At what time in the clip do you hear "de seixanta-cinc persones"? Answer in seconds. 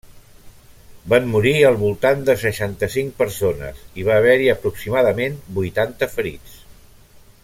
2.31-3.83